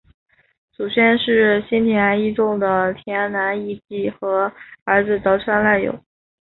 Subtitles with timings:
[0.73, 4.51] 祖先是新田义重的四男义季和
[4.83, 6.03] 儿子得川赖有。